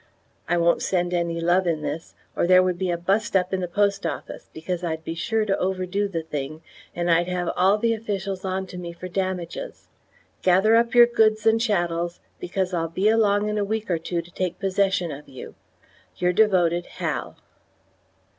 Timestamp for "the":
3.59-3.67, 6.07-6.23, 7.77-7.93